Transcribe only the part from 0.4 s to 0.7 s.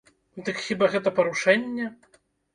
Дык